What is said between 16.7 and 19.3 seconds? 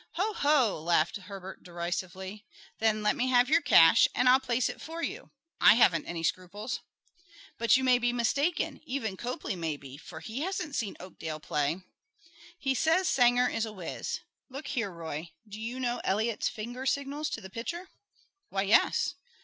signals to the pitcher?" "Why, yes."